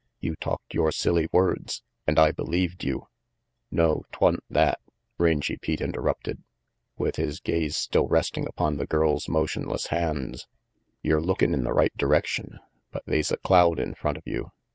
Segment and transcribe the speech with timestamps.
[0.19, 3.05] You talked your silly words, and I believed you
[3.69, 4.79] "No, 'twa'n't that,"
[5.19, 6.41] Rangy Pete interrupted,
[6.97, 10.47] with his gaze still resting upon the girl's motionless hands.
[11.03, 12.57] "Yer lookin' in the right direction,
[12.89, 14.49] but they's a cloud in front of you.